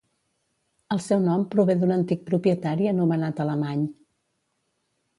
[0.95, 3.89] El seu nom prové d'un antic propietari anomenat Alemany.